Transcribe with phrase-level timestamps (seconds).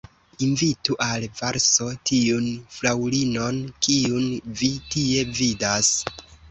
[0.45, 4.29] Invitu al valso tiun fraŭlinon, kiun
[4.63, 5.97] vi tie vidas.